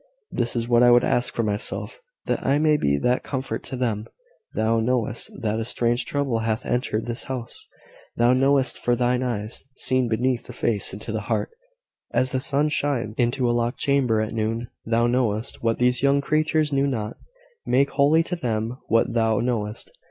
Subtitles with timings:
[0.31, 3.75] This is what I would ask for myself; that I may be that comfort to
[3.75, 4.07] them.
[4.55, 7.67] Thou knowest that a strange trouble hath entered this house
[8.17, 11.51] thou knowest, for thine eye seeth beneath the face into the heart,
[12.11, 14.69] as the sun shines into a locked chamber at noon.
[14.87, 17.15] Thou knowest what these young creatures know not.
[17.67, 19.91] Make holy to them what thou knowest.